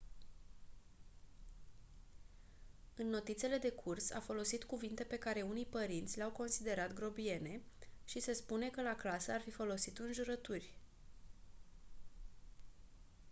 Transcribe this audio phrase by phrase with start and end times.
[2.95, 7.61] în notițele de curs a folosit cuvinte pe care unii părinți le-au considerat grobiene
[8.05, 10.77] și se spune că la clasă ar fi folosit înjurături